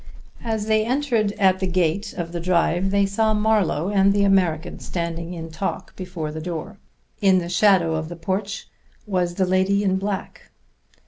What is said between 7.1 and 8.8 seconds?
In the shadow of the porch